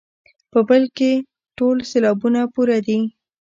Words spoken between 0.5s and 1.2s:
په بل کې